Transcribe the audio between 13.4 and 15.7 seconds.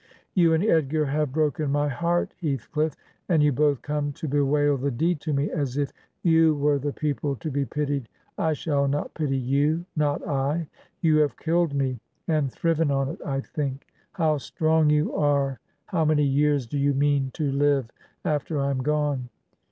think. How strong you are!